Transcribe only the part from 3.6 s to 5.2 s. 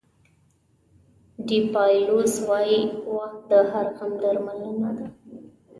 هر غم درملنه ده.